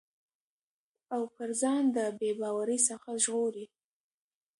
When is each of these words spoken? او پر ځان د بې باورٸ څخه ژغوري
او 1.13 1.21
پر 1.35 1.49
ځان 1.61 1.83
د 1.95 1.97
بې 2.19 2.31
باورٸ 2.39 2.69
څخه 2.89 3.09
ژغوري 3.23 3.65